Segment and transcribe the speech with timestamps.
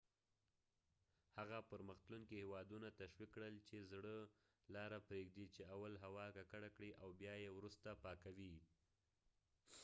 [1.37, 4.15] هغه پرمخ تلونکي هیوادونه تشویق کړل چې زړه
[4.75, 8.55] لاره پریږدي چې اول هوا ککړه کړي او بیا یې وروسته پاکوي